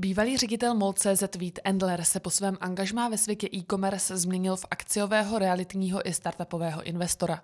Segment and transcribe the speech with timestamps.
[0.00, 5.38] Bývalý ředitel MOL.cz Vít Endler se po svém angažmá ve světě e-commerce změnil v akciového
[5.38, 7.42] realitního i startupového investora.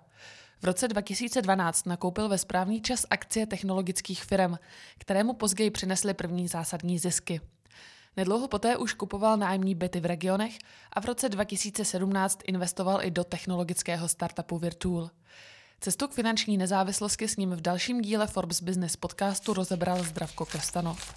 [0.61, 4.55] V roce 2012 nakoupil ve správný čas akcie technologických firm,
[4.97, 7.41] které mu později přinesly první zásadní zisky.
[8.17, 10.57] Nedlouho poté už kupoval nájemní byty v regionech
[10.93, 15.09] a v roce 2017 investoval i do technologického startupu Virtual.
[15.79, 21.13] Cestu k finanční nezávislosti s ním v dalším díle Forbes Business podcastu rozebral Zdravko Krstanov.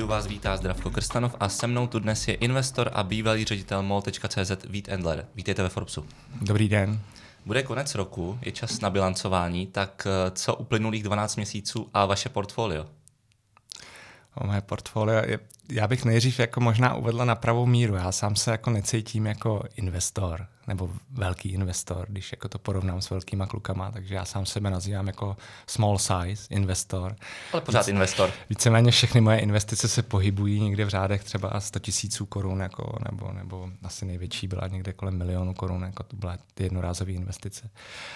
[0.00, 3.82] Studiu vás vítá Zdravko Krstanov a se mnou tu dnes je investor a bývalý ředitel
[3.82, 5.26] mol.cz Vít Endler.
[5.34, 6.06] Vítejte ve Forbesu.
[6.42, 7.00] Dobrý den.
[7.46, 12.28] Bude konec roku, je čas na bilancování, tak eh, co uplynulých 12 měsíců a vaše
[12.28, 12.86] portfolio?
[14.34, 15.38] O moje portfolio je,
[15.70, 17.94] já bych nejdřív jako možná uvedla na pravou míru.
[17.94, 23.10] Já sám se jako necítím jako investor nebo velký investor, když jako to porovnám s
[23.10, 27.16] velkýma klukama, takže já sám sebe nazývám jako small size investor.
[27.52, 28.30] Ale pořád Víc, investor.
[28.50, 33.32] Víceméně všechny moje investice se pohybují někde v řádech třeba 100 tisíců korun, jako, nebo,
[33.32, 37.70] nebo asi největší byla někde kolem milionu korun, jako to byla ty jednorázové investice.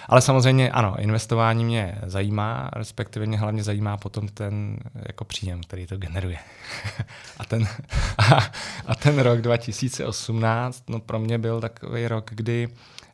[0.09, 5.87] Ale samozřejmě ano, investování mě zajímá, respektive mě hlavně zajímá potom ten jako příjem, který
[5.87, 6.37] to generuje.
[7.37, 7.67] a, ten,
[8.17, 8.51] a,
[8.85, 12.69] a ten rok 2018 no pro mě byl takový rok, kdy kdy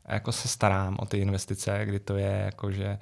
[0.08, 3.00] jako se starám o ty investice, kdy to je jako, že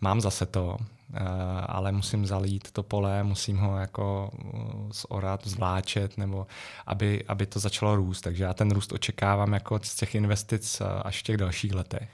[0.00, 0.76] mám zase to,
[1.14, 1.20] eh,
[1.66, 4.48] ale musím zalít to pole, musím ho jako eh,
[4.92, 6.46] zorat, zvláčet, nebo
[6.86, 8.20] aby, aby to začalo růst.
[8.20, 12.08] Takže já ten růst očekávám jako z těch investic eh, až v těch dalších letech.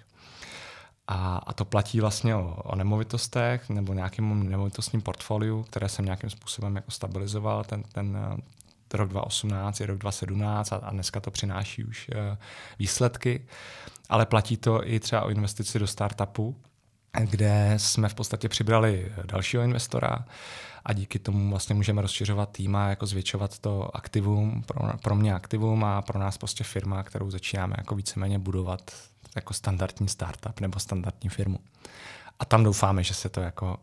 [1.08, 6.30] A, a to platí vlastně o, o nemovitostech nebo nějakým nemovitostním portfoliu, které jsem nějakým
[6.30, 7.64] způsobem jako stabilizoval.
[7.64, 8.18] Ten, ten,
[8.96, 12.36] rok 2018, je rok 2017 a, a dneska to přináší už uh,
[12.78, 13.46] výsledky.
[14.08, 16.56] Ale platí to i třeba o investici do startupu,
[17.20, 20.24] kde jsme v podstatě přibrali dalšího investora
[20.84, 25.34] a díky tomu vlastně můžeme rozšiřovat tým a jako zvětšovat to aktivum, pro, pro mě
[25.34, 28.90] aktivum a pro nás prostě firma, kterou začínáme jako víceméně budovat
[29.36, 31.58] jako standardní startup nebo standardní firmu.
[32.38, 33.78] A tam doufáme, že se to jako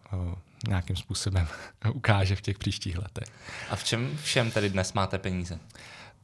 [0.68, 1.48] nějakým způsobem
[1.94, 3.28] ukáže v těch příštích letech.
[3.70, 5.54] A v čem všem tedy dnes máte peníze?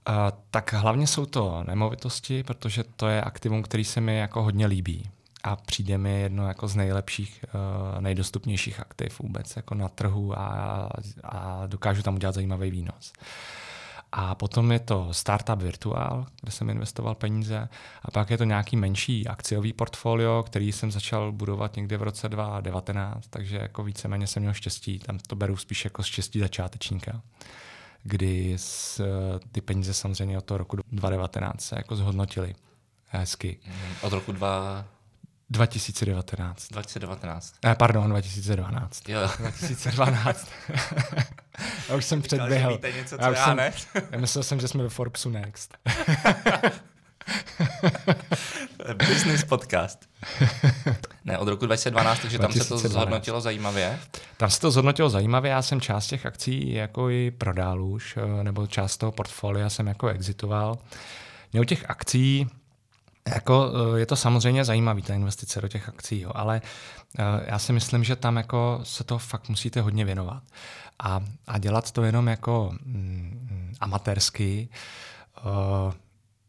[0.10, 0.16] Uh,
[0.52, 5.10] tak hlavně jsou to nemovitosti, protože to je aktivum, který se mi jako hodně líbí
[5.44, 10.90] a přijde mi jedno jako z nejlepších, uh, nejdostupnějších aktiv vůbec jako na trhu a,
[11.24, 13.14] a dokážu tam udělat zajímavý výnos.
[14.12, 17.70] A potom je to Startup Virtual, kde jsem investoval peníze.
[18.02, 22.30] A pak je to nějaký menší akciový portfolio, který jsem začal budovat někdy v roce
[22.30, 25.00] 2019, takže jako víceméně jsem měl štěstí.
[25.00, 27.22] Tam to beru spíš jako štěstí začátečníka
[28.04, 29.02] kdy s,
[29.52, 32.56] ty peníze samozřejmě od toho roku 2019 se jako zhodnotily
[33.06, 33.60] hezky.
[34.02, 34.86] Od roku 2...
[35.50, 36.68] 2019.
[36.72, 37.54] 2019.
[37.66, 39.10] Eh, pardon, 2012.
[39.10, 39.20] Jo.
[39.40, 40.48] 2012.
[41.90, 42.72] já už jsem předběhl.
[42.72, 43.74] Víte něco, co já, já jsem, ne?
[44.12, 45.78] já myslel jsem, že jsme ve Forbesu Next.
[48.94, 50.10] Business podcast.
[51.26, 52.82] Ne, od roku 2012, takže tam 2012.
[52.82, 54.00] se to zhodnotilo zajímavě.
[54.38, 58.44] Tam se to zhodnotilo zajímavě, já jsem část těch akcí jako i prodal už, eh,
[58.44, 60.78] nebo část toho portfolia jsem jako exitoval.
[61.54, 62.48] Mě u těch akcí
[63.34, 66.62] jako, eh, je to samozřejmě zajímavý, ta investice do těch akcí, jo, ale
[67.20, 70.44] eh, já si myslím, že tam jako se to fakt musíte hodně věnovat.
[71.04, 74.70] A, a dělat to jenom jako mm, amatérsky,
[75.46, 75.94] uh,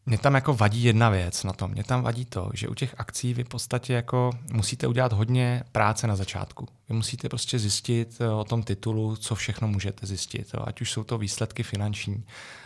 [0.05, 1.71] mě tam jako vadí jedna věc na tom.
[1.71, 5.63] Mě tam vadí to, že u těch akcí vy v podstatě jako musíte udělat hodně
[5.71, 6.67] práce na začátku.
[6.89, 10.51] Vy musíte prostě zjistit eh, o tom titulu, co všechno můžete zjistit.
[10.63, 12.23] Ať už jsou to výsledky finanční,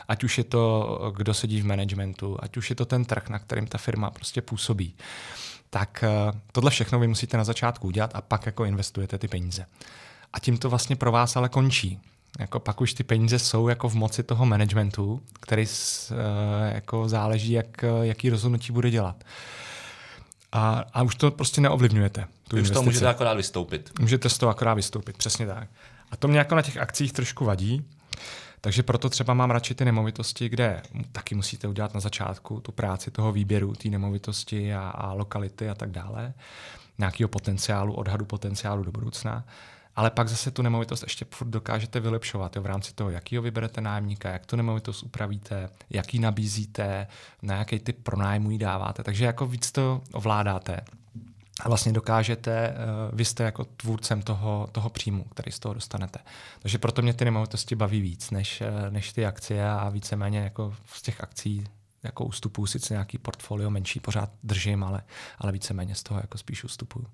[0.08, 3.30] ať už je to, eh, kdo sedí v managementu, ať už je to ten trh,
[3.30, 4.96] na kterým ta firma prostě působí.
[5.70, 9.66] Tak eh, tohle všechno vy musíte na začátku udělat a pak jako investujete ty peníze.
[10.34, 12.00] A tím to vlastně pro vás ale končí.
[12.40, 16.18] Jako pak už ty peníze jsou jako v moci toho managementu, který s, uh,
[16.76, 19.24] jako záleží, jak, jaký rozhodnutí bude dělat.
[20.52, 22.28] A, a už to prostě neovlivňujete.
[22.48, 23.92] Tu už to můžete akorát vystoupit.
[24.00, 25.68] Můžete z toho akorát vystoupit, přesně tak.
[26.12, 27.86] A to mě jako na těch akcích trošku vadí,
[28.62, 30.82] takže proto třeba mám radši ty nemovitosti, kde
[31.12, 35.76] taky musíte udělat na začátku tu práci toho výběru, té nemovitosti a, a lokality a
[35.76, 36.34] tak dále,
[36.98, 39.44] nějakého potenciálu, odhadu potenciálu do budoucna
[39.96, 43.82] ale pak zase tu nemovitost ještě furt dokážete vylepšovat jo, v rámci toho, jakýho vyberete
[43.82, 47.08] nájemníka, jak tu nemovitost upravíte, jaký nabízíte,
[47.42, 49.04] na jaký typ pronájmu ji dáváte.
[49.04, 50.82] Takže jako víc to ovládáte.
[51.62, 56.20] a vlastně dokážete, uh, vy jste jako tvůrcem toho, toho příjmu, který z toho dostanete.
[56.60, 60.74] Takže proto mě ty nemovitosti baví víc, než, uh, než ty akcie a víceméně jako
[60.94, 61.68] z těch akcí
[62.04, 65.02] jako ustupuju, sice nějaký portfolio menší pořád držím, ale,
[65.38, 67.08] ale víceméně z toho jako spíš ustupuju.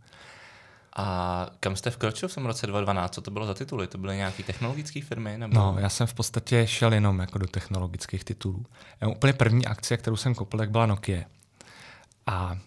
[0.96, 3.14] A kam jste vkročil v tom roce 2012?
[3.14, 3.88] Co to bylo za tituly?
[3.88, 5.38] To byly nějaké technologické firmy?
[5.38, 5.56] Nebo...
[5.56, 8.66] No, já jsem v podstatě šel jenom jako do technologických titulů.
[9.02, 11.24] Já úplně první akcie, kterou jsem koupil, tak byla Nokia.
[12.28, 12.58] A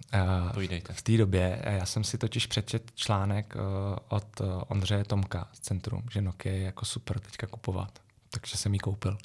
[0.55, 3.62] uh, v té době eh, já jsem si totiž přečet článek uh,
[4.09, 7.99] od uh, Ondřeje Tomka z Centrum, že Nokia je jako super teďka kupovat.
[8.31, 9.19] Takže jsem ji koupil.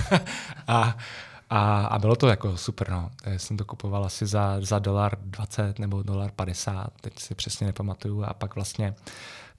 [0.68, 0.96] a
[1.50, 3.10] a, a bylo to jako super, no.
[3.26, 7.66] Já jsem to kupoval asi za, za dolar 20 nebo dolar 50, teď si přesně
[7.66, 8.24] nepamatuju.
[8.24, 8.94] A pak vlastně,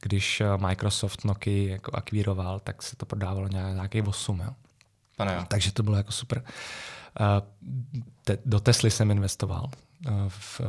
[0.02, 4.54] když Microsoft Nokia jako akvíroval, tak se to prodávalo nějaký 8, jo.
[5.16, 5.46] Pane jo.
[5.48, 6.44] Takže to bylo jako super.
[7.20, 7.26] Uh,
[8.24, 9.70] te, do Tesly jsem investoval.
[10.08, 10.62] Uh, v,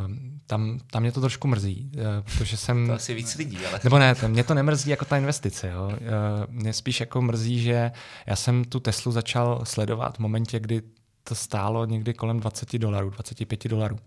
[0.46, 1.92] tam, tam mě to trošku mrzí,
[2.24, 2.86] protože jsem...
[2.86, 3.80] To asi víc lidí, ale...
[3.84, 5.68] Nebo ne, mě to nemrzí jako ta investice.
[5.68, 5.92] Jo.
[6.48, 7.90] Mě spíš jako mrzí, že
[8.26, 10.82] já jsem tu Teslu začal sledovat v momentě, kdy
[11.28, 13.98] to stálo někdy kolem 20 dolarů, 25 dolarů.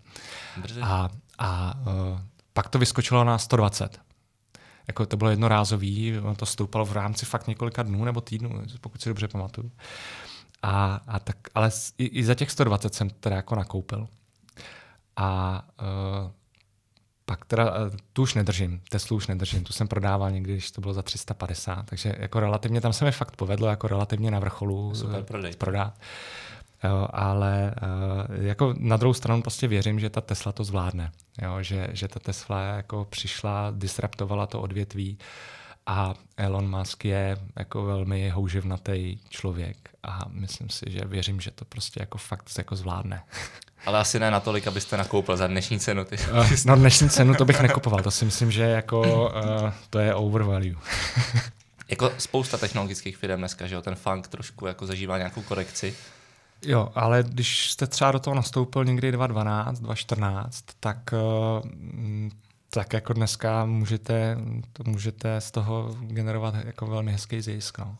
[0.82, 1.08] A,
[1.38, 2.20] a uh,
[2.52, 4.00] pak to vyskočilo na 120.
[4.86, 9.08] Jako to bylo jednorázový, to stoupalo v rámci fakt několika dnů nebo týdnů, pokud si
[9.08, 9.70] dobře pamatuju.
[10.62, 14.08] A, a tak, ale i, i za těch 120 jsem teda jako nakoupil.
[15.16, 16.30] A uh,
[17.24, 20.80] pak teda uh, tu už nedržím, Teslu už nedržím, tu jsem prodával někdy, když to
[20.80, 24.94] bylo za 350, takže jako relativně, tam se mi fakt povedlo jako relativně na vrcholu
[24.94, 25.56] Super prodej.
[25.56, 25.98] prodat.
[26.84, 31.12] Jo, ale uh, jako na druhou stranu prostě věřím, že ta Tesla to zvládne.
[31.42, 35.18] Jo, že, že ta Tesla jako přišla, disruptovala to odvětví
[35.86, 41.64] a Elon Musk je jako velmi houževnatý člověk a myslím si, že věřím, že to
[41.64, 43.22] prostě jako fakt jako zvládne.
[43.86, 46.04] Ale asi ne natolik, abyste nakoupil za dnešní cenu.
[46.04, 46.16] Ty.
[46.32, 50.14] Uh, no dnešní cenu to bych nekupoval, to si myslím, že jako uh, to je
[50.14, 50.76] overvalue.
[51.88, 55.94] jako spousta technologických firm dneska, že jo, ten funk trošku jako zažívá nějakou korekci.
[56.66, 62.30] Jo, ale když jste třeba do toho nastoupil někdy 2012, 2014, tak, eh,
[62.70, 64.38] tak jako dneska můžete,
[64.84, 67.78] můžete z toho generovat jako velmi hezký zisk.
[67.78, 67.96] No.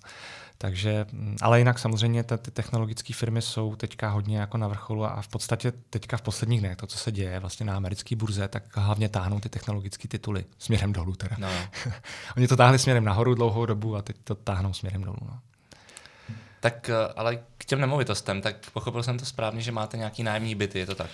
[0.62, 1.06] Takže,
[1.40, 5.72] ale jinak samozřejmě ty technologické firmy jsou teďka hodně jako na vrcholu a v podstatě
[5.90, 9.40] teďka v posledních dnech to, co se děje vlastně na americké burze, tak hlavně táhnou
[9.40, 11.14] ty technologické tituly směrem dolů.
[11.14, 11.36] Teda.
[11.38, 11.48] No.
[12.36, 15.18] Oni to táhli směrem nahoru dlouhou dobu a teď to táhnou směrem dolů.
[15.22, 15.38] No.
[16.62, 20.54] Tak eh, ale k těm nemovitostem, tak pochopil jsem to správně, že máte nějaký nájemní
[20.54, 21.10] byty, je to tak?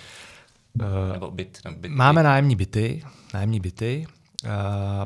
[0.73, 2.23] Uh, nebo byt, nebo byt, Máme byt.
[2.23, 3.03] nájemní byty,
[3.33, 4.07] nájemní byty,
[4.43, 4.49] uh,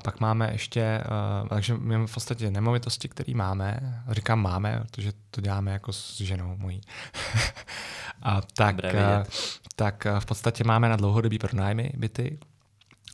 [0.04, 1.04] pak máme ještě,
[1.42, 6.22] uh, takže máme v podstatě nemovitosti, které máme, říkám máme, protože to děláme jako s
[6.22, 6.82] ženou mojí.
[8.22, 9.24] a tak, uh,
[9.76, 12.40] tak v podstatě máme na dlouhodobý pronájmy byty,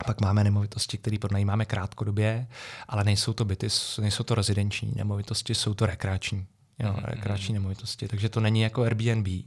[0.06, 2.48] pak máme nemovitosti, které pronajímáme krátkodobě,
[2.88, 3.68] ale nejsou to byty,
[4.02, 6.48] nejsou to rezidenční nemovitosti, jsou to rekreační
[6.80, 7.04] jo, mm-hmm.
[7.04, 8.08] rekreační nemovitosti.
[8.08, 9.44] Takže to není jako Airbnb, uh,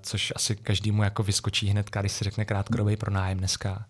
[0.00, 3.84] což asi každému jako vyskočí hned, když se řekne krátkodobý pronájem dneska.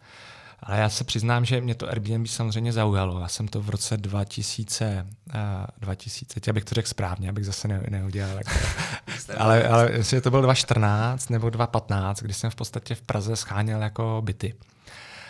[0.62, 3.20] Ale já se přiznám, že mě to Airbnb samozřejmě zaujalo.
[3.20, 5.40] Já jsem to v roce 2000, uh,
[5.80, 8.36] 2000 abych to řekl správně, abych zase ne, neudělal.
[8.36, 8.50] Jako,
[9.38, 13.82] ale, ale jestli to byl 2014 nebo 2015, kdy jsem v podstatě v Praze scháněl
[13.82, 14.54] jako byty.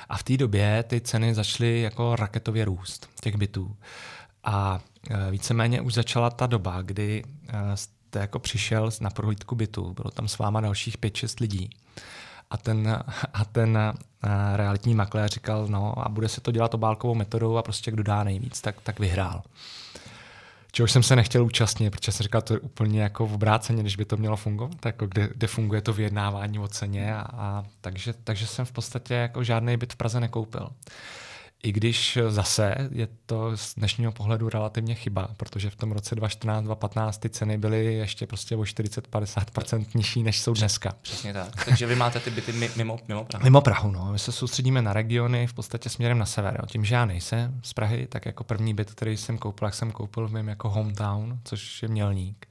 [0.08, 3.76] A v té době ty ceny začaly jako raketově růst těch bytů.
[4.44, 4.80] A
[5.30, 10.28] víceméně už začala ta doba, kdy e, jste jako přišel na prohlídku bytu, bylo tam
[10.28, 11.70] s váma dalších 5-6 lidí.
[12.50, 12.88] A ten,
[13.34, 13.92] a ten e,
[14.56, 18.24] realitní makléř říkal, no a bude se to dělat obálkovou metodou a prostě kdo dá
[18.24, 19.42] nejvíc, tak, tak vyhrál.
[20.74, 23.96] Čehož jsem se nechtěl účastnit, protože jsem říkal, to je úplně jako v obráceně, když
[23.96, 27.14] by to mělo fungovat, jako kde, kde funguje to vyjednávání o ceně.
[27.14, 30.68] A, a takže, takže jsem v podstatě jako žádný byt v Praze nekoupil.
[31.62, 37.12] I když zase je to z dnešního pohledu relativně chyba, protože v tom roce 2014-2015
[37.18, 40.92] ty ceny byly ještě prostě o 40-50% nižší, než jsou dneska.
[41.02, 41.64] Přesně tak.
[41.64, 43.44] Takže vy máte ty byty mimo, mimo Prahu.
[43.44, 44.12] Mimo Prahu, no.
[44.12, 46.56] My se soustředíme na regiony v podstatě směrem na sever.
[46.60, 46.66] Jo.
[46.66, 49.92] Tím, že já nejsem z Prahy, tak jako první byt, který jsem koupil, jak jsem
[49.92, 52.46] koupil v mém jako hometown, což je Mělník.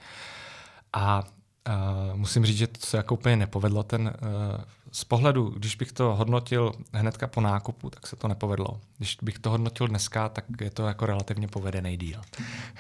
[0.94, 1.24] A
[1.68, 3.84] Uh, musím říct, že to se jako úplně nepovedlo.
[3.84, 8.82] Ten, uh, z pohledu, když bych to hodnotil hnedka po nákupu, tak se to nepovedlo.
[8.98, 12.22] Když bych to hodnotil dneska, tak je to jako relativně povedený díl,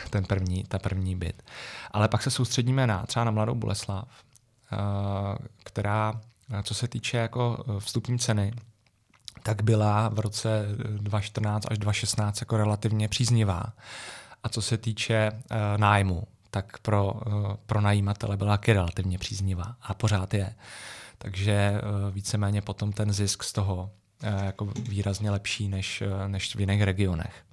[0.09, 1.43] ten první, ta první byt.
[1.91, 4.77] Ale pak se soustředíme na třeba na Mladou Boleslav, uh,
[5.63, 6.21] která,
[6.63, 8.53] co se týče jako vstupní ceny,
[9.43, 10.65] tak byla v roce
[10.97, 13.63] 2014 až 2016 jako relativně příznivá.
[14.43, 15.31] A co se týče
[15.77, 20.55] nájmu, tak pro, eh, pro najímatele byla taky relativně příznivá a pořád je.
[21.21, 23.91] Takže eh, víceméně potom ten zisk z toho
[24.43, 27.43] jako výrazně lepší než, než v jiných regionech.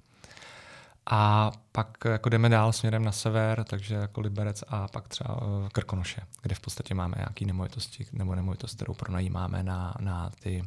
[1.11, 5.39] A pak jako jdeme dál směrem na sever, takže jako Liberec a pak třeba
[5.71, 10.63] Krkonoše, kde v podstatě máme nějaký nemovitosti nebo nemovitost, kterou pronajímáme na, na ty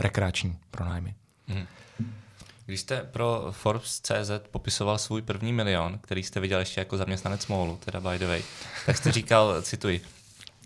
[0.00, 1.14] rekreační pronájmy.
[1.46, 1.66] Hmm.
[2.66, 7.78] Když jste pro Forbes.cz popisoval svůj první milion, který jste viděl ještě jako zaměstnanec MOLu,
[7.84, 8.42] teda by the way,
[8.86, 10.00] tak jste říkal, cituji,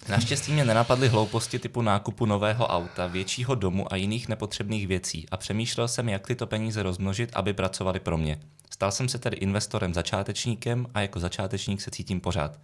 [0.08, 5.36] Naštěstí mě nenapadly hlouposti typu nákupu nového auta, většího domu a jiných nepotřebných věcí a
[5.36, 8.38] přemýšlel jsem, jak tyto peníze rozmnožit, aby pracovali pro mě.
[8.70, 12.58] Stal jsem se tedy investorem začátečníkem a jako začátečník se cítím pořád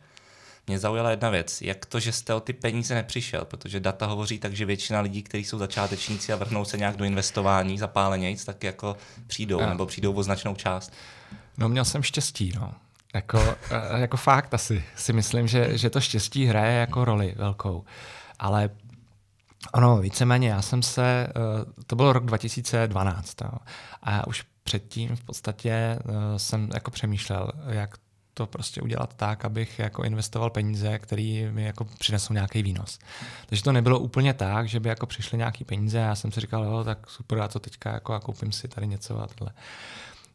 [0.67, 4.39] mě zaujala jedna věc, jak to, že jste o ty peníze nepřišel, protože data hovoří
[4.39, 8.65] tak, že většina lidí, kteří jsou začátečníci a vrhnou se nějak do investování zapálenějc, tak
[8.65, 9.69] jako přijdou, a.
[9.69, 10.93] nebo přijdou o značnou část.
[11.59, 12.75] No měl jsem štěstí, no.
[13.15, 17.85] Jako, e, jako fakt asi si myslím, že, že to štěstí hraje jako roli velkou.
[18.39, 18.71] Ale
[19.75, 21.31] ono, víceméně, já jsem se, e,
[21.87, 23.51] to byl rok 2012, no,
[24.03, 25.99] a já už předtím v podstatě e,
[26.37, 27.97] jsem jako přemýšlel, jak
[28.35, 32.99] to prostě udělat tak, abych jako investoval peníze, které mi jako přinesou nějaký výnos.
[33.47, 36.41] Takže to nebylo úplně tak, že by jako přišly nějaký peníze a já jsem si
[36.41, 39.53] říkal, jo, tak super, a to teďka jako a koupím si tady něco a tohle.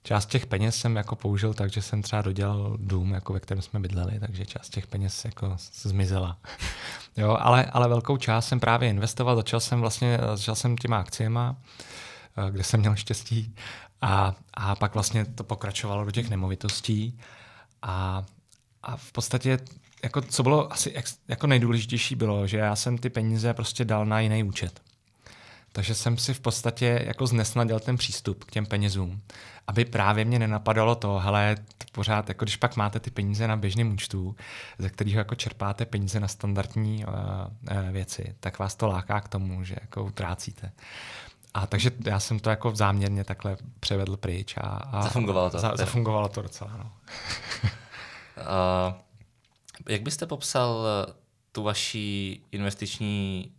[0.06, 3.62] Část těch peněz jsem jako použil tak, že jsem třeba dodělal dům, jako ve kterém
[3.62, 6.38] jsme bydleli, takže část těch peněz jako zmizela.
[7.18, 11.56] jo, ale, ale velkou část jsem právě investoval, začal jsem vlastně, začal jsem těma akciema,
[12.38, 13.56] eh, kde jsem měl štěstí
[14.02, 17.20] a, a pak vlastně to pokračovalo do těch nemovitostí
[17.82, 18.26] a,
[18.84, 19.60] a v podstatě
[20.04, 20.96] jako, co bylo asi
[21.28, 24.82] jako nejdůležitější bylo, že já jsem ty peníze prostě dal na jiný účet.
[25.76, 29.22] Takže jsem si v podstatě jako znesnadil ten přístup k těm penězům,
[29.68, 31.56] aby právě mě nenapadalo to, hele,
[31.92, 34.36] pořád, jako když pak máte ty peníze na běžném účtu,
[34.78, 39.28] ze kterého jako čerpáte peníze na standardní uh, uh, věci, tak vás to láká k
[39.28, 40.72] tomu, že jako utrácíte.
[41.54, 44.58] A takže já jsem to jako záměrně takhle převedl pryč.
[44.58, 45.60] A, a zafungovalo to.
[45.60, 46.92] Za, zafungovalo to docela, no.
[48.38, 48.94] uh,
[49.90, 50.86] jak byste popsal
[51.52, 53.52] tu vaši investiční...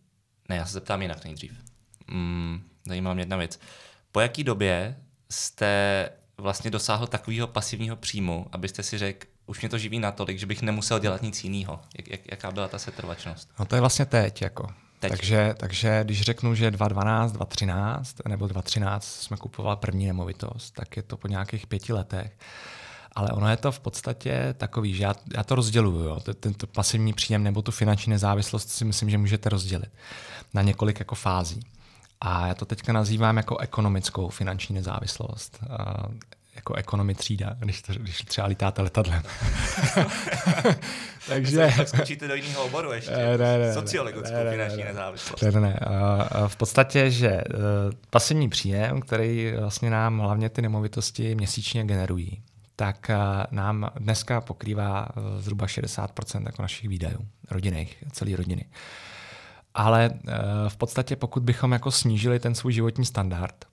[0.49, 1.66] Ne, já se zeptám jinak nejdřív.
[2.09, 3.61] Mm, zajímá mě jedna věc.
[4.13, 4.97] Po jaký době
[5.31, 10.47] jste vlastně dosáhl takového pasivního příjmu, abyste si řekl, už mě to živí natolik, že
[10.47, 11.81] bych nemusel dělat nic jiného.
[11.99, 13.51] Jak, jak, jaká byla ta setrvačnost?
[13.59, 14.43] No to je vlastně teď.
[14.43, 14.69] Jako.
[15.01, 15.11] Teď.
[15.11, 21.03] Takže, takže když řeknu, že 2012, 2013 nebo 2013 jsme kupovali první nemovitost, tak je
[21.03, 22.39] to po nějakých pěti letech.
[23.13, 26.05] Ale ono je to v podstatě takový, že já, já to rozděluju.
[26.05, 26.21] Jo.
[26.41, 29.91] Tento pasivní příjem nebo tu finanční nezávislost si myslím, že můžete rozdělit
[30.55, 31.61] na několik jako fází.
[32.21, 35.61] A já to teďka nazývám jako ekonomickou finanční nezávislost
[36.57, 39.23] jako ekonomi třída, když, to, když třeba lítáte letadlem.
[41.29, 41.73] Takže...
[41.77, 43.11] Tak skočíte do jiného oboru ještě.
[43.11, 45.43] Ne, ne, ne, Sociologickou ne, ne, finanční ne, nezávislost.
[45.43, 45.79] Ne, ne, ne.
[45.79, 47.35] A v podstatě, že uh,
[48.11, 52.43] pasivní příjem, který vlastně nám hlavně ty nemovitosti měsíčně generují,
[52.77, 53.17] tak uh,
[53.51, 57.19] nám dneska pokrývá uh, zhruba 60% jako našich výdajů,
[57.51, 58.65] rodinných, celé rodiny.
[59.77, 60.11] Ale
[60.69, 63.65] v podstatě, pokud bychom jako snížili ten svůj životní standard,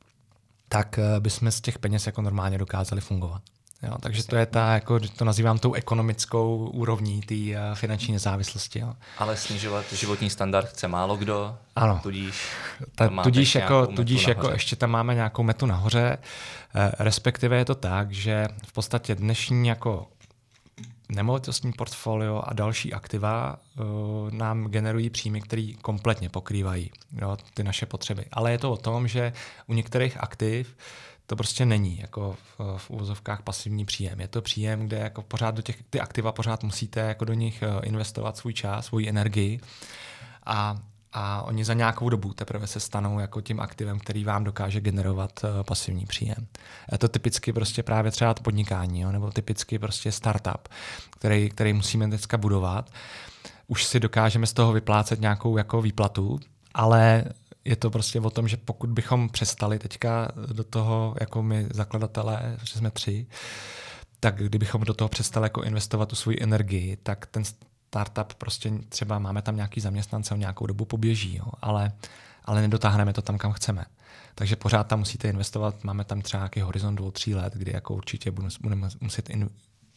[0.69, 3.41] tak eh, bychom z těch peněz jako normálně dokázali fungovat.
[3.83, 8.79] Jo, takže to je ta, jako to nazývám tou ekonomickou úrovní té uh, finanční nezávislosti.
[8.79, 8.93] Jo.
[9.17, 12.00] Ale snižovat životní standard chce málo kdo, ano.
[12.03, 12.48] tudíž,
[12.95, 16.17] ta, tudíž, jako, tudíž jako ještě tam máme nějakou metu nahoře,
[16.75, 20.07] eh, respektive je to tak, že v podstatě dnešní jako
[21.15, 23.86] nemovitostní portfolio a další aktiva uh,
[24.32, 26.91] nám generují příjmy, které kompletně pokrývají
[27.22, 28.25] jo, ty naše potřeby.
[28.32, 29.34] Ale je to o tom, že
[29.67, 30.77] u některých aktiv
[31.25, 34.20] to prostě není jako v, v úvozovkách pasivní příjem.
[34.20, 37.63] Je to příjem, kde jako pořád do těch ty aktiva pořád musíte jako do nich
[37.63, 39.60] uh, investovat svůj čas, svou energii
[40.46, 40.77] a
[41.13, 45.43] a oni za nějakou dobu teprve se stanou jako tím aktivem, který vám dokáže generovat
[45.43, 46.48] uh, pasivní příjem.
[46.91, 50.67] Je to typicky prostě právě třeba podnikání, jo, nebo typicky prostě startup,
[51.10, 52.91] který, který musíme dneska budovat.
[53.67, 56.39] Už si dokážeme z toho vyplácet nějakou jako výplatu,
[56.74, 57.24] ale
[57.65, 62.58] je to prostě o tom, že pokud bychom přestali teďka do toho, jako my zakladatelé,
[62.63, 63.27] že jsme tři,
[64.20, 67.43] tak kdybychom do toho přestali jako investovat tu svoji energii, tak ten
[67.93, 71.91] startup prostě třeba máme tam nějaký zaměstnance, on nějakou dobu poběží, jo, ale,
[72.45, 73.85] ale nedotáhneme to tam, kam chceme.
[74.35, 77.93] Takže pořád tam musíte investovat, máme tam třeba nějaký horizont dvou, tří let, kdy jako
[77.93, 78.31] určitě
[78.62, 79.50] budeme muset in,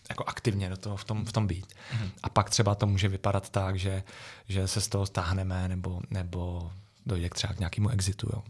[0.08, 1.66] jako aktivně do toho v tom, v tom být.
[1.66, 2.10] Mm-hmm.
[2.22, 4.02] A pak třeba to může vypadat tak, že,
[4.48, 6.72] že se z toho stáhneme nebo, nebo
[7.06, 8.28] dojde k třeba k nějakému exitu.
[8.32, 8.42] Jo.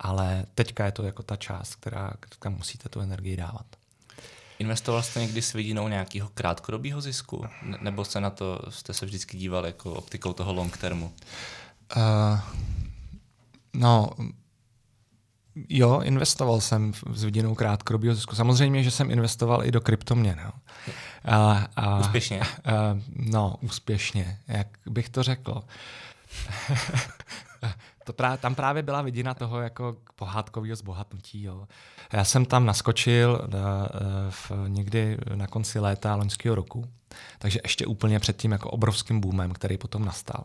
[0.00, 3.66] Ale teďka je to jako ta část, která, kam musíte tu energii dávat.
[4.60, 7.46] Investoval jste někdy s vidinou nějakého krátkodobého zisku?
[7.80, 11.12] Nebo se na to jste se vždycky díval jako optikou toho long termu?
[11.96, 12.40] Uh,
[13.74, 14.10] no,
[15.68, 18.34] Jo, investoval jsem s vidinou krátkodobého zisku.
[18.34, 20.40] Samozřejmě, že jsem investoval i do kryptoměn.
[20.44, 20.52] No.
[21.24, 22.40] A, a, úspěšně?
[22.40, 22.46] A,
[23.16, 24.38] no, úspěšně.
[24.48, 25.62] Jak bych to řekl?
[28.10, 31.42] to právě, tam právě byla vidina toho jako pohádkového zbohatnutí.
[31.42, 31.66] Jo.
[32.12, 36.84] Já jsem tam naskočil na, eh, v, někdy na konci léta loňského roku,
[37.38, 40.44] takže ještě úplně před tím jako obrovským boomem, který potom nastal.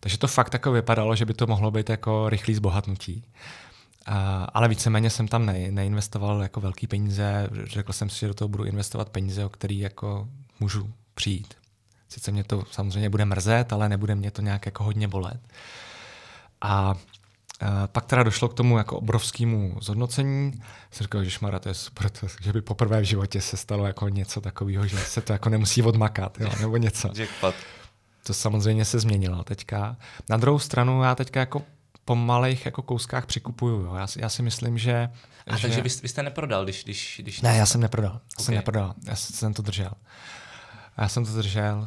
[0.00, 3.24] Takže to fakt jako vypadalo, že by to mohlo být jako rychlý zbohatnutí.
[4.08, 4.14] Uh,
[4.54, 7.48] ale víceméně jsem tam ne, neinvestoval jako velký peníze.
[7.64, 10.28] Řekl jsem si, že do toho budu investovat peníze, o který jako
[10.60, 11.54] můžu přijít.
[12.08, 15.40] Sice mě to samozřejmě bude mrzet, ale nebude mě to nějak jako hodně bolet.
[16.60, 20.62] A uh, pak teda došlo k tomu jako obrovskému zhodnocení.
[20.90, 23.86] Jsem říkal, že šmara, to je super, to, že by poprvé v životě se stalo
[23.86, 27.10] jako něco takového, že se to jako nemusí odmakat, jo, nebo něco.
[28.26, 29.96] To samozřejmě se změnilo teďka.
[30.28, 31.62] Na druhou stranu já teďka jako
[32.04, 33.84] po malých jako kouskách přikupuju.
[33.84, 33.94] Jo.
[33.94, 35.08] Já, já si myslím, že...
[35.46, 35.62] A že...
[35.62, 36.84] takže vy, vy jste neprodal, když...
[36.84, 38.12] když, když ne, já jsem neprodal.
[38.12, 38.44] Já okay.
[38.44, 38.94] jsem neprodal.
[39.06, 39.90] Já jsem to držel.
[40.98, 41.86] Já jsem to držel.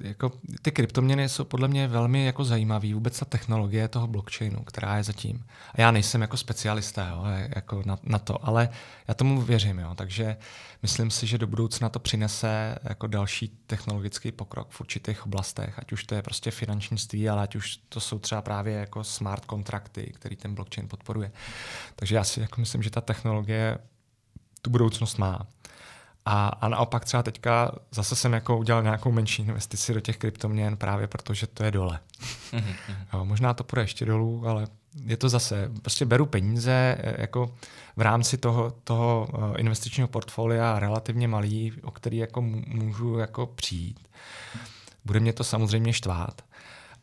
[0.00, 4.96] Jako, ty kryptoměny jsou podle mě velmi jako zajímavý, vůbec ta technologie toho blockchainu, která
[4.96, 5.44] je zatím.
[5.74, 7.24] A já nejsem jako specialista jo,
[7.56, 8.68] jako na, na, to, ale
[9.08, 9.78] já tomu věřím.
[9.78, 10.36] Jo, takže
[10.82, 15.92] myslím si, že do budoucna to přinese jako další technologický pokrok v určitých oblastech, ať
[15.92, 20.12] už to je prostě finančnictví, ale ať už to jsou třeba právě jako smart kontrakty,
[20.14, 21.32] který ten blockchain podporuje.
[21.96, 23.78] Takže já si jako myslím, že ta technologie
[24.62, 25.46] tu budoucnost má.
[26.28, 30.76] A, a naopak třeba teďka zase jsem jako udělal nějakou menší investici do těch kryptoměn
[30.76, 32.00] právě protože to je dole.
[32.52, 32.98] Mhm, mhm.
[33.12, 34.66] jo, možná to půjde ještě dolů, ale
[35.04, 37.54] je to zase, prostě beru peníze e, jako
[37.96, 44.08] v rámci toho, toho e, investičního portfolia relativně malý, o který jako můžu jako přijít.
[45.04, 46.42] Bude mě to samozřejmě štvát,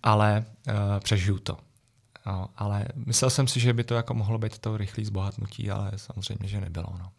[0.04, 1.58] ale uh, přežiju to.
[2.26, 5.92] No, ale myslel jsem si, že by to jako mohlo být to rychlé zbohatnutí, ale
[5.96, 6.88] samozřejmě, že nebylo.
[7.00, 7.10] No.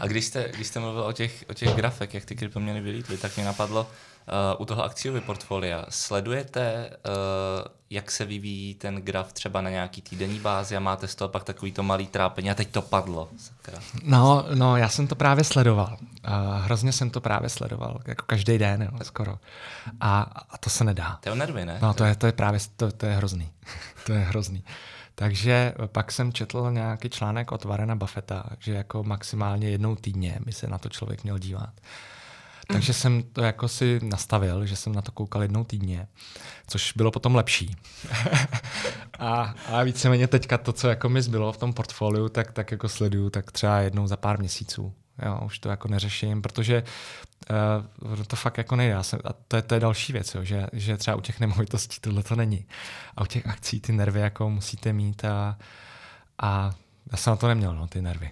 [0.00, 3.18] A když jste, když jste mluvil o těch, o těch grafech, jak ty kryptoměny vylítly,
[3.18, 3.90] tak mě napadlo,
[4.58, 10.40] u toho akciového portfolia sledujete, uh, jak se vyvíjí ten graf třeba na nějaký týdenní
[10.40, 13.28] bázi a máte z toho pak takový to malý trápení a teď to padlo.
[14.02, 15.96] No, no, já jsem to právě sledoval.
[16.00, 19.38] Uh, hrozně jsem to právě sledoval, jako každý den, jo, skoro.
[20.00, 21.18] A, a to se nedá.
[21.22, 21.78] To je nervy, ne?
[21.82, 23.50] No, to je, to je právě, to, to je hrozný.
[24.06, 24.64] to je hrozný.
[25.14, 30.52] Takže pak jsem četl nějaký článek od Varena Buffetta, že jako maximálně jednou týdně by
[30.52, 31.70] se na to člověk měl dívat.
[32.72, 36.08] Takže jsem to jako si nastavil, že jsem na to koukal jednou týdně,
[36.66, 37.76] což bylo potom lepší.
[39.18, 42.88] a, a víceméně teďka to, co jako mi zbylo v tom portfoliu, tak, tak jako
[42.88, 44.92] sleduju tak třeba jednou za pár měsíců.
[45.26, 46.82] Jo, už to jako neřeším, protože
[48.02, 49.04] uh, to fakt jako nejde.
[49.04, 52.00] Jsem, a to je, to je další věc, jo, že, že třeba u těch nemovitostí
[52.00, 52.66] tohle to není.
[53.16, 55.58] A u těch akcí ty nervy jako musíte mít a,
[56.42, 56.74] a
[57.12, 58.30] já jsem na to neměl, no, ty nervy.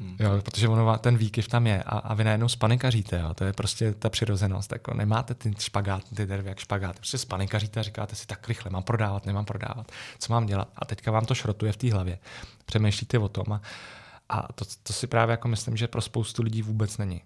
[0.00, 0.16] Hmm.
[0.18, 3.18] Jo, protože ono, ten výkyv tam je a, a vy najednou spanikaříte.
[3.18, 3.34] Jo.
[3.34, 4.72] To je prostě ta přirozenost.
[4.72, 6.96] Jako nemáte ty špagát, ty nervy jak špagát.
[6.96, 10.68] Prostě spanikaříte a říkáte si tak rychle, mám prodávat, nemám prodávat, co mám dělat.
[10.76, 12.18] A teďka vám to šrotuje v té hlavě.
[12.64, 13.60] Přemýšlíte o tom a,
[14.28, 17.22] a to, to si právě jako myslím, že pro spoustu lidí vůbec není.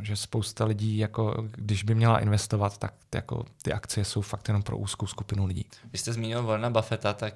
[0.00, 4.62] Že spousta lidí, jako, když by měla investovat, tak jako, ty akcie jsou fakt jenom
[4.62, 5.66] pro úzkou skupinu lidí.
[5.92, 7.34] Vy jste zmínil Warrena Buffetta, tak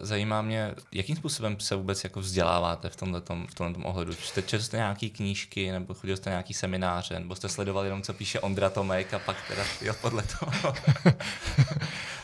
[0.00, 4.12] uh, zajímá mě, jakým způsobem se vůbec jako vzděláváte v tomhle v tomhletom ohledu?
[4.12, 8.12] Jste četl jste nějaké knížky, nebo chodil jste nějaký semináře, nebo jste sledoval jenom, co
[8.12, 10.74] píše Ondra Tomek a pak teda jo, podle toho?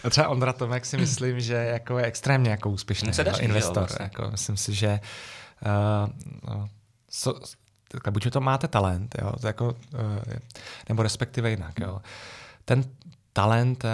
[0.11, 3.77] Třeba Ondra Tomek si myslím, že jako je extrémně jako úspěšný daří, investor.
[3.77, 4.05] Jo, vlastně.
[4.05, 5.01] jako, myslím si, že
[5.67, 6.11] uh,
[6.49, 6.69] no,
[7.11, 7.41] so,
[7.89, 10.39] takhle, buď to máte talent, jo, to jako, eh,
[10.89, 11.81] nebo respektive jinak.
[11.81, 12.01] Jo.
[12.65, 12.85] Ten
[13.39, 13.89] talent eh,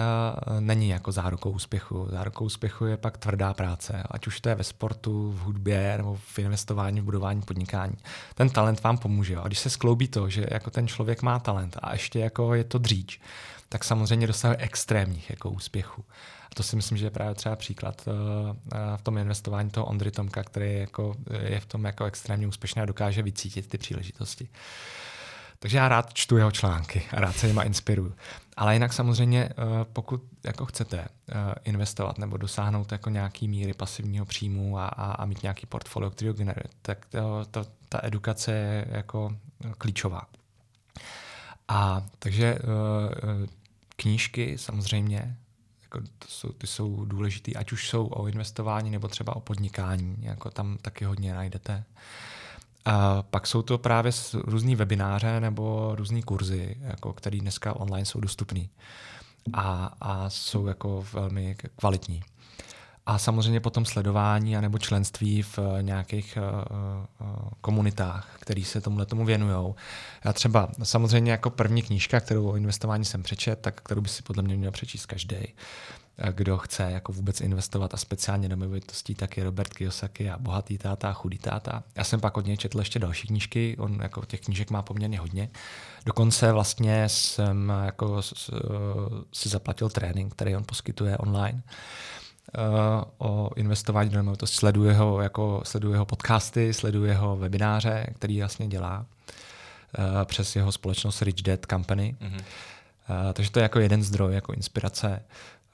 [0.59, 2.07] není jako zárukou úspěchu.
[2.11, 6.15] Zárukou úspěchu je pak tvrdá práce, ať už to je ve sportu, v hudbě nebo
[6.15, 7.97] v investování, v budování podnikání.
[8.35, 9.37] Ten talent vám pomůže.
[9.37, 12.63] A když se skloubí to, že jako ten člověk má talent a ještě jako je
[12.63, 13.19] to dříč,
[13.69, 16.05] tak samozřejmě dosahuje extrémních jako úspěchů
[16.55, 18.13] to si myslím, že je právě třeba příklad uh,
[18.97, 22.81] v tom investování toho Ondry Tomka, který je, jako, je v tom jako extrémně úspěšný
[22.81, 24.49] a dokáže vycítit ty příležitosti.
[25.59, 28.15] Takže já rád čtu jeho články a rád se jima inspiruju.
[28.57, 29.49] Ale jinak samozřejmě,
[29.93, 31.07] pokud jako chcete
[31.63, 36.27] investovat nebo dosáhnout jako nějaký míry pasivního příjmu a, a, a mít nějaký portfolio, který
[36.27, 39.35] ho generuje, tak to, to, ta edukace je jako
[39.77, 40.21] klíčová.
[41.67, 42.57] A takže
[43.95, 45.37] knížky samozřejmě,
[45.83, 50.17] jako to jsou, ty jsou důležitý, ať už jsou o investování nebo třeba o podnikání,
[50.19, 51.83] jako tam taky hodně najdete.
[52.85, 58.19] A pak jsou to právě různý webináře nebo různý kurzy, jako, které dneska online jsou
[58.19, 58.65] dostupné
[59.53, 62.23] a, a jsou jako velmi kvalitní.
[63.05, 69.25] A samozřejmě potom sledování anebo členství v nějakých uh, uh, komunitách, které se tomuhle tomu
[69.25, 69.73] věnují.
[70.25, 74.23] Já třeba samozřejmě jako první knížka, kterou o investování jsem přečet, tak kterou by si
[74.23, 75.37] podle mě měl přečíst každý
[76.31, 80.77] kdo chce jako vůbec investovat a speciálně do movitostí, tak je Robert Kiyosaki a Bohatý
[80.77, 81.83] táta a Chudý táta.
[81.95, 85.19] Já jsem pak od něj četl ještě další knížky, on jako těch knížek má poměrně
[85.19, 85.49] hodně.
[86.05, 88.21] Dokonce vlastně jsem jako
[89.33, 91.71] si zaplatil trénink, který on poskytuje online eh,
[93.17, 94.57] o investování do nemovitosti.
[94.57, 99.05] Sleduje ho, jako, sleduje ho podcasty, sleduje ho webináře, který vlastně dělá
[99.97, 102.15] eh, přes jeho společnost Rich Dad Company.
[102.21, 102.43] Mm-hmm.
[103.33, 105.21] takže to je jako jeden zdroj, jako inspirace.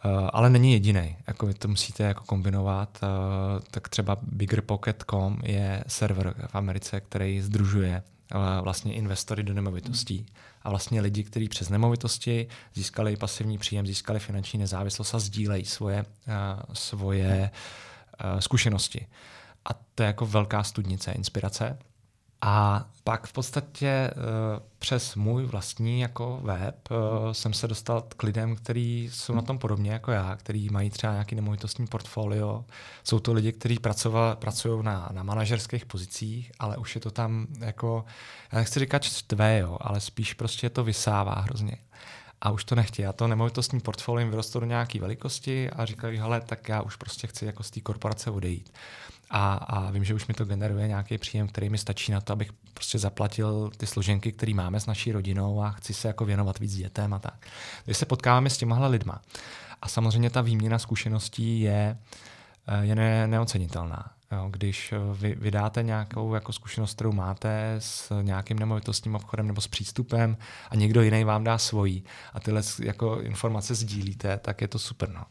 [0.06, 1.16] Uh, ale není jediný.
[1.28, 3.00] Jako vy to musíte jako kombinovat.
[3.04, 3.10] Uh,
[3.72, 8.04] tak třeba biggerpocket.com je server v Americe, který združuje
[8.36, 10.26] uh, vlastně investory do nemovitostí.
[10.64, 16.06] A vlastně lidi, kteří přes nemovitosti získali pasivní příjem, získali finanční nezávislost a sdílejí svoje,
[16.74, 17.52] svoje
[18.40, 19.08] zkušenosti.
[19.66, 21.78] A to je jako velká studnice inspirace.
[22.42, 24.24] A pak v podstatě uh,
[24.80, 29.58] přes můj vlastní jako web uh, jsem se dostal k lidem, kteří jsou na tom
[29.58, 32.66] podobně jako já, kteří mají třeba nějaký nemovitostní portfolio.
[33.04, 33.80] Jsou to lidi, kteří
[34.40, 38.06] pracují na, na manažerských pozicích, ale už je to tam jako,
[38.52, 41.78] já nechci říkat štve, jo, ale spíš prostě to vysává hrozně.
[42.42, 43.06] A už to nechtějí.
[43.06, 47.28] A to nemovitostní portfolio vyrostlo do nějaké velikosti a říkají, hele, tak já už prostě
[47.28, 48.72] chci jako z té korporace odejít
[49.32, 52.34] a, a vím, že už mi to generuje nějaký příjem, který mi stačí na to,
[52.34, 56.60] abych prostě zaplatil ty složenky, které máme s naší rodinou a chci se jako věnovat
[56.60, 57.48] víc dětem a tak.
[57.86, 59.22] Když se potkáváme s těmahle lidma
[59.82, 61.98] a samozřejmě ta výměna zkušeností je,
[62.68, 64.12] eh, je ne, neocenitelná.
[64.32, 69.62] Jo, když eh, vy vydáte nějakou jako zkušenost, kterou máte s nějakým nemovitostním obchodem nebo
[69.62, 70.38] s přístupem
[70.70, 75.10] a někdo jiný vám dá svojí a tyhle jako informace sdílíte, tak je to super.
[75.10, 75.24] No.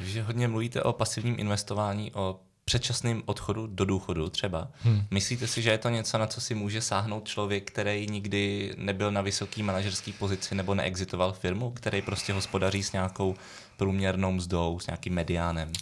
[0.00, 4.68] Že hodně mluvíte o pasivním investování, o předčasným odchodu do důchodu třeba.
[4.80, 5.02] Hmm.
[5.10, 9.12] Myslíte si, že je to něco, na co si může sáhnout člověk, který nikdy nebyl
[9.12, 13.34] na vysoké manažerské pozici nebo neexitoval firmu, který prostě hospodaří s nějakou
[13.76, 15.72] průměrnou mzdou, s nějakým mediánem?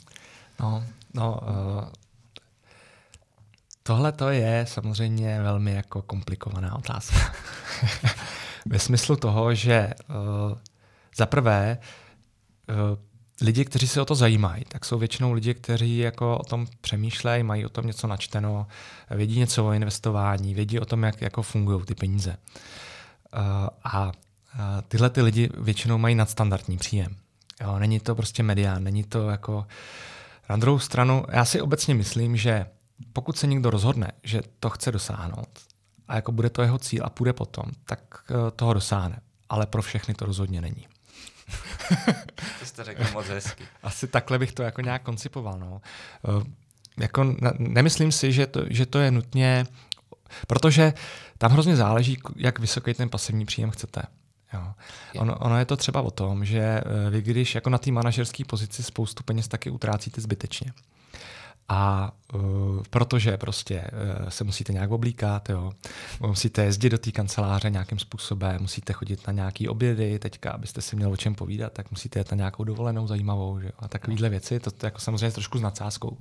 [0.61, 1.89] No, no uh,
[3.87, 7.35] tohle to je samozřejmě velmi jako komplikovaná otázka.
[8.67, 10.59] Ve smyslu toho, že uh,
[11.17, 11.79] za prvé
[12.69, 12.99] uh,
[13.41, 17.43] lidi, kteří se o to zajímají, tak jsou většinou lidi, kteří jako o tom přemýšlejí,
[17.43, 18.67] mají o tom něco načteno,
[19.11, 22.37] vědí něco o investování, vědí o tom, jak jako fungují ty peníze.
[23.37, 24.13] Uh, a
[24.89, 27.17] tyhle ty lidi většinou mají nadstandardní příjem.
[27.61, 29.67] Jo, není to prostě medián, není to jako...
[30.49, 32.67] Na druhou stranu, já si obecně myslím, že
[33.13, 35.49] pokud se někdo rozhodne, že to chce dosáhnout
[36.09, 39.21] a jako bude to jeho cíl a půjde potom, tak uh, toho dosáhne.
[39.49, 40.87] Ale pro všechny to rozhodně není.
[42.59, 43.65] to jste řekl moc hezky.
[43.83, 45.59] Asi takhle bych to jako nějak koncipoval.
[45.59, 45.81] No.
[46.29, 46.43] Uh,
[46.97, 49.67] jako ne, nemyslím si, že to, že to je nutně,
[50.47, 50.93] protože
[51.39, 54.03] tam hrozně záleží, jak vysoký ten pasivní příjem chcete.
[54.53, 54.75] Jo.
[55.21, 58.45] Ono, ono je to třeba o tom, že eh, vy když jako na té manažerské
[58.45, 60.73] pozici spoustu peněz taky utrácíte zbytečně.
[61.69, 62.41] A uh,
[62.91, 63.85] protože prostě
[64.21, 65.73] uh, se musíte nějak oblíkat, jo.
[66.21, 70.97] musíte jezdit do té kanceláře nějakým způsobem, musíte chodit na nějaký obědy teďka, abyste si
[70.97, 73.71] měli o čem povídat, tak musíte jet na nějakou dovolenou zajímavou jo.
[73.79, 76.19] a takovéhle věci, to, to jako samozřejmě trošku s nadsázkou.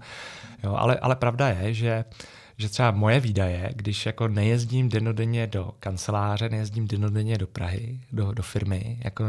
[0.64, 0.76] Jo.
[0.76, 2.06] Ale, ale pravda je, že
[2.58, 8.32] že třeba moje výdaje, když jako nejezdím denodenně do kanceláře, nejezdím denodenně do Prahy, do,
[8.32, 9.24] do firmy jako,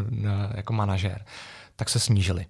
[0.54, 1.24] jako manažer,
[1.76, 2.46] tak se snížily.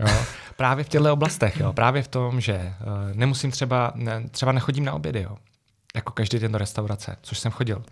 [0.00, 0.24] Jo?
[0.56, 1.72] Právě v těchto oblastech, jo?
[1.72, 5.36] právě v tom, že uh, nemusím třeba, ne, třeba nechodím na obědy, jo?
[5.94, 7.82] jako každý den do restaurace, což jsem chodil.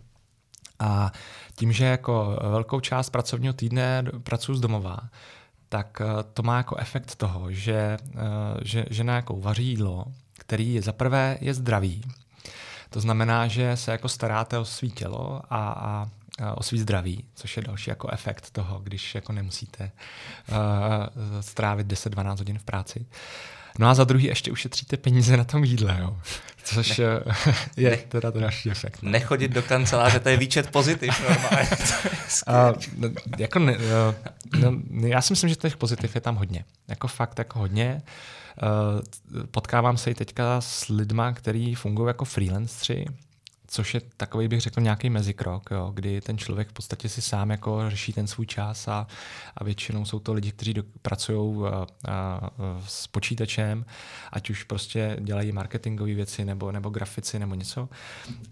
[0.78, 1.12] A
[1.56, 4.98] tím, že jako velkou část pracovního týdne pracuji z domova,
[5.68, 8.20] tak uh, to má jako efekt toho, že, uh,
[8.62, 10.04] že žena jako vaří jídlo,
[10.38, 12.02] který je za prvé je zdravý.
[12.90, 16.08] To znamená, že se jako staráte o svý tělo a, a
[16.54, 19.90] o svý zdraví, což je další jako efekt toho, když jako nemusíte
[20.48, 20.56] uh,
[21.40, 23.06] strávit 10-12 hodin v práci.
[23.78, 26.16] No a za druhý ještě ušetříte peníze na tom jídle, jo.
[26.64, 27.04] což ne,
[27.76, 29.02] je ne, teda to další efekt.
[29.02, 29.10] No.
[29.10, 31.68] Nechodit do kanceláře, to je výčet pozitiv normálně.
[33.04, 33.80] uh, jako ne, uh,
[34.60, 36.64] no, já si myslím, že těch pozitiv je tam hodně.
[36.88, 38.02] Jako fakt jako hodně.
[38.62, 39.00] Uh,
[39.50, 43.04] potkávám se i teďka s lidma, kteří fungují jako freelancři,
[43.68, 47.50] což je takový, bych řekl, nějaký mezikrok, jo, kdy ten člověk v podstatě si sám
[47.50, 49.06] jako řeší ten svůj čas a,
[49.56, 51.64] a většinou jsou to lidi, kteří pracují
[52.86, 53.84] s počítačem,
[54.32, 57.88] ať už prostě dělají marketingové věci nebo, nebo grafici nebo něco.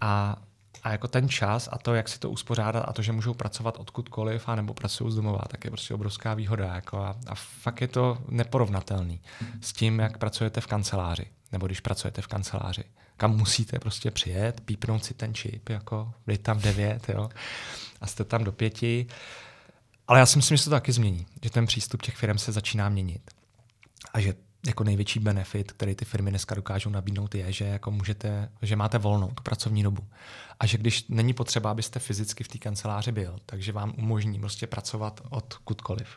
[0.01, 0.37] A
[0.83, 3.77] a jako ten čas a to, jak si to uspořádat a to, že můžou pracovat
[3.79, 6.75] odkudkoliv a nebo pracují z domova, tak je prostě obrovská výhoda.
[6.75, 9.21] Jako a, a fakt je to neporovnatelný
[9.61, 12.85] s tím, jak pracujete v kanceláři nebo když pracujete v kanceláři,
[13.17, 17.29] kam musíte prostě přijet, pípnout si ten čip, jako dej tam devět, jo,
[18.01, 19.07] a jste tam do pěti.
[20.09, 22.53] Ale já si myslím, že se to taky změní, že ten přístup těch firm se
[22.53, 23.31] začíná měnit.
[24.13, 24.35] A že
[24.67, 28.99] jako největší benefit, který ty firmy dneska dokážou nabídnout, je, že jako můžete, že máte
[28.99, 30.07] volnou tu pracovní dobu.
[30.61, 34.67] A že když není potřeba, abyste fyzicky v té kanceláři byl, takže vám umožní prostě
[34.67, 36.09] pracovat odkudkoliv.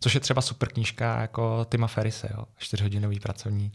[0.00, 3.72] Což je třeba super knížka jako Tima Ferrise, jo, čtyřhodinový pracovní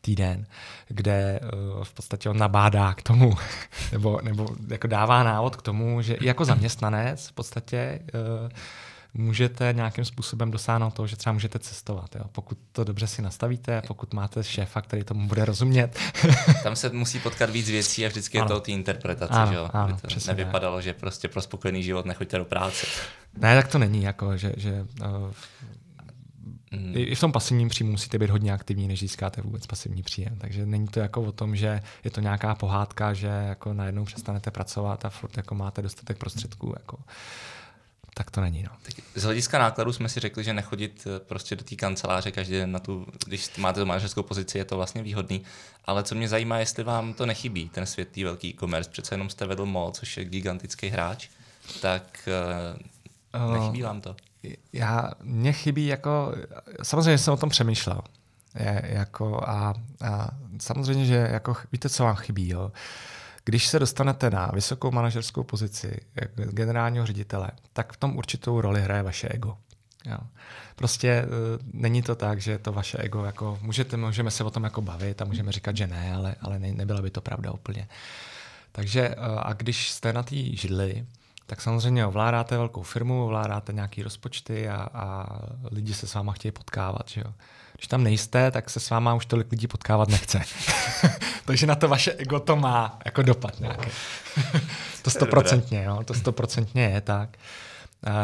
[0.00, 0.46] týden,
[0.88, 3.34] kde uh, v podstatě on nabádá k tomu,
[3.92, 8.48] nebo, nebo jako dává návod k tomu, že jako zaměstnanec v podstatě uh,
[9.14, 12.14] můžete nějakým způsobem dosáhnout toho, že třeba můžete cestovat.
[12.14, 12.24] Jo?
[12.32, 15.98] Pokud to dobře si nastavíte, pokud máte šéfa, který tomu bude rozumět.
[16.62, 18.44] Tam se musí potkat víc věcí a vždycky ano.
[18.44, 19.70] je to o té interpretaci, ano, že jo?
[19.72, 20.82] Ano, Aby to nevypadalo, ne.
[20.82, 22.86] že prostě pro spokojený život nechoďte do práce.
[23.38, 25.32] Ne, tak to není, jako, že, že uh,
[26.72, 26.92] Mm.
[26.96, 30.36] I v tom pasivním příjmu musíte být hodně aktivní, než získáte vůbec pasivní příjem.
[30.38, 34.50] Takže není to jako o tom, že je to nějaká pohádka, že jako najednou přestanete
[34.50, 36.74] pracovat a furt jako máte dostatek prostředků.
[36.78, 36.98] Jako
[38.18, 38.62] tak to není.
[38.62, 38.70] No.
[38.82, 42.54] Tak z hlediska nákladů jsme si řekli, že nechodit eh, prostě do té kanceláře každý
[42.54, 45.42] den na tu, když máte tu manažerskou pozici, je to vlastně výhodný.
[45.84, 48.90] Ale co mě zajímá, jestli vám to nechybí, ten svět tý velký e-commerce.
[48.90, 51.28] Přece jenom jste vedl MOL, což je gigantický hráč,
[51.80, 52.28] tak
[53.34, 54.16] uh, nechybí vám to?
[54.72, 56.34] Já, mě chybí jako,
[56.82, 58.00] samozřejmě jsem o tom přemýšlel.
[58.54, 60.28] Je, jako a, a,
[60.60, 62.72] samozřejmě, že jako, víte, co vám chybí, jo?
[63.48, 66.00] Když se dostanete na vysokou manažerskou pozici
[66.34, 69.56] generálního ředitele, tak v tom určitou roli hraje vaše ego.
[70.04, 70.18] Jo.
[70.76, 71.30] Prostě uh,
[71.72, 75.22] není to tak, že to vaše ego, jako můžete, můžeme se o tom jako bavit
[75.22, 77.88] a můžeme říkat, že ne, ale, ale ne, nebyla by to pravda úplně.
[78.72, 81.06] Takže uh, a když jste na té židli,
[81.46, 85.26] tak samozřejmě ovládáte velkou firmu, ovládáte nějaký rozpočty a, a
[85.70, 87.08] lidi se s váma chtějí potkávat.
[87.08, 87.34] Že jo?
[87.78, 90.40] Když tam nejste, tak se s váma už tolik lidí potkávat nechce.
[91.44, 93.90] Takže na to vaše ego to má jako dopad nějaký.
[95.02, 97.38] to stoprocentně, jo, to stoprocentně je tak.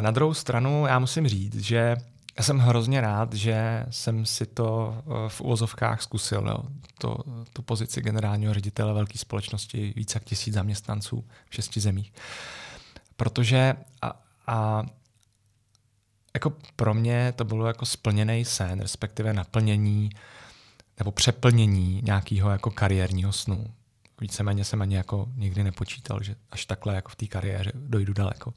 [0.00, 1.96] Na druhou stranu já musím říct, že
[2.38, 6.58] já jsem hrozně rád, že jsem si to eh, v úvozovkách zkusil, jo.
[6.98, 7.18] To,
[7.52, 12.12] tu pozici generálního ředitele velké společnosti, více jak tisíc zaměstnanců v šesti zemích.
[13.16, 14.82] Protože a, a
[16.34, 20.10] jako pro mě to bylo jako splněný sen, respektive naplnění
[20.98, 23.66] nebo přeplnění nějakého jako kariérního snu.
[24.20, 28.54] Víceméně jsem ani jako nikdy nepočítal, že až takhle jako v té kariéře dojdu daleko.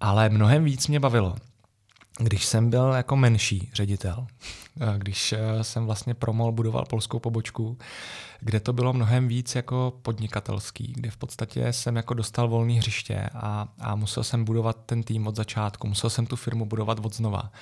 [0.00, 1.36] Ale mnohem víc mě bavilo,
[2.18, 4.26] když jsem byl jako menší ředitel,
[4.98, 7.78] když eh, jsem vlastně promol budoval polskou pobočku,
[8.40, 13.28] kde to bylo mnohem víc jako podnikatelský, kde v podstatě jsem jako dostal volný hřiště
[13.34, 17.14] a, a musel jsem budovat ten tým od začátku, musel jsem tu firmu budovat od
[17.14, 17.52] znova.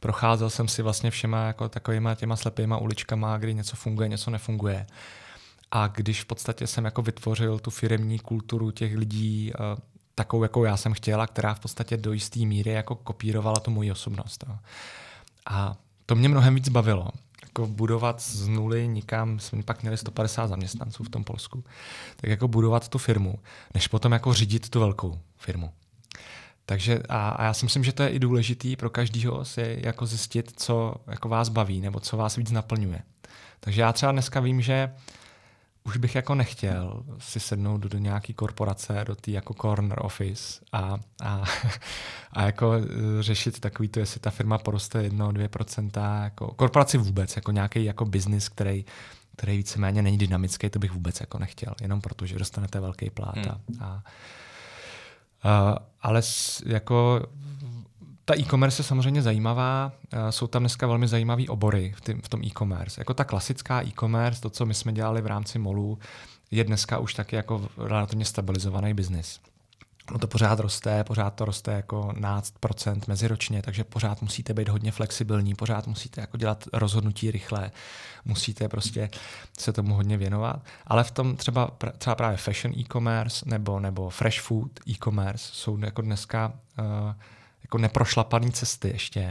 [0.00, 4.86] Procházel jsem si vlastně všema jako takovýma těma slepýma uličkama, kdy něco funguje, něco nefunguje.
[5.70, 9.80] A když v podstatě jsem jako vytvořil tu firemní kulturu těch lidí, eh,
[10.20, 13.92] takovou, jakou já jsem chtěla, která v podstatě do jisté míry jako kopírovala tu moji
[13.92, 14.44] osobnost.
[15.46, 17.08] A to mě mnohem víc bavilo.
[17.42, 21.64] Jako budovat z nuly nikam, jsme pak měli 150 zaměstnanců v tom Polsku,
[22.16, 23.38] tak jako budovat tu firmu,
[23.74, 25.72] než potom jako řídit tu velkou firmu.
[26.66, 30.06] Takže a, a já si myslím, že to je i důležitý pro každého si jako
[30.06, 33.02] zjistit, co jako vás baví nebo co vás víc naplňuje.
[33.60, 34.92] Takže já třeba dneska vím, že
[35.84, 40.60] už bych jako nechtěl si sednout do, do nějaký korporace, do té jako corner office
[40.72, 41.44] a, a,
[42.32, 47.52] a jako e, řešit takový to, jestli ta firma poroste 1-2%, jako korporaci vůbec, jako
[47.52, 48.84] nějaký jako business, který,
[49.36, 53.36] který víceméně není dynamický, to bych vůbec jako nechtěl, jenom protože dostanete velký plát.
[53.36, 53.48] Hmm.
[53.80, 54.02] A, a,
[55.42, 57.26] a, ale s, jako
[58.30, 62.42] ta e-commerce je samozřejmě zajímavá, eh, jsou tam dneska velmi zajímavé obory v, v tom
[62.44, 63.00] e-commerce.
[63.00, 65.98] Jako ta klasická e-commerce, to, co my jsme dělali v rámci MOLu,
[66.50, 69.40] je dneska už taky jako relativně stabilizovaný biznis.
[70.12, 74.92] No to pořád roste, pořád to roste jako 12% meziročně, takže pořád musíte být hodně
[74.92, 77.70] flexibilní, pořád musíte jako dělat rozhodnutí rychle,
[78.24, 79.10] musíte prostě
[79.58, 80.62] se tomu hodně věnovat.
[80.86, 86.02] Ale v tom třeba, třeba právě fashion e-commerce nebo, nebo fresh food e-commerce jsou jako
[86.02, 87.12] dneska uh,
[87.70, 89.30] jako neprošlapané cesty ještě.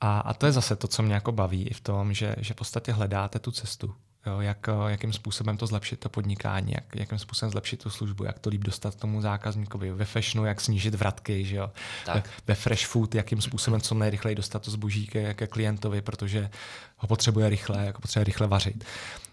[0.00, 2.54] A, a to je zase to, co mě jako baví i v tom, že, že
[2.54, 3.94] v podstatě hledáte tu cestu.
[4.26, 8.38] Jo, jak, jakým způsobem to zlepšit, to podnikání, jak, jakým způsobem zlepšit tu službu, jak
[8.38, 9.92] to líp dostat tomu zákazníkovi.
[9.92, 11.70] Ve fashionu, jak snížit vratky, že jo?
[12.14, 16.50] Ve, ve fresh food, jakým způsobem co nejrychleji dostat to zboží ke, ke klientovi, protože
[16.96, 18.84] ho potřebuje rychle, jako potřebuje rychle vařit.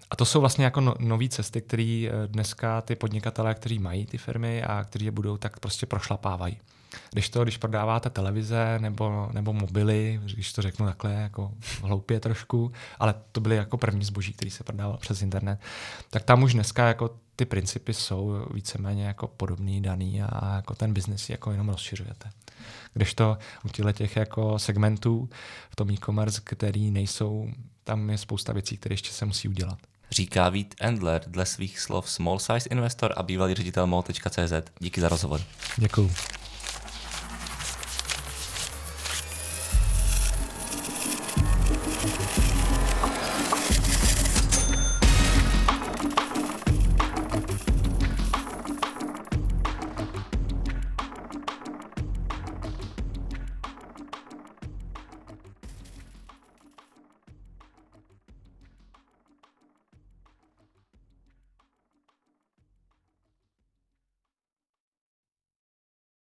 [0.10, 4.06] A to jsou vlastně jako no, nové cesty, které eh, dneska ty podnikatelé, kteří mají
[4.06, 6.60] ty firmy a kteří je budou, tak prostě prošlapávají.
[7.12, 11.52] Když to, když prodáváte televize nebo, nebo mobily, když to řeknu takhle, jako
[11.84, 15.60] hloupě trošku, ale to byly jako první zboží, který se prodával přes internet,
[16.10, 20.94] tak tam už dneska jako ty principy jsou víceméně jako podobný, daný a jako ten
[20.94, 22.30] biznis jako jenom rozšiřujete.
[22.94, 25.30] Když to u těchto těch jako segmentů
[25.70, 27.50] v tom e-commerce, který nejsou,
[27.84, 29.80] tam je spousta věcí, které ještě se musí udělat.
[30.12, 34.54] Říká Vít Endler dle svých slov small size investor a bývalý ředitel mol.cz.
[34.80, 35.42] Díky za rozhovor.
[35.78, 36.12] Děkuju.